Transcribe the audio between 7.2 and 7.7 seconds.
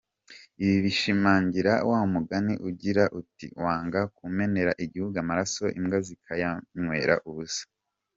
ubusa’’.